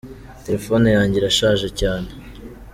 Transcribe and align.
Telefone 0.45 0.87
yanjye 0.97 1.15
irashaje 1.17 1.67
cyane. 1.79 2.09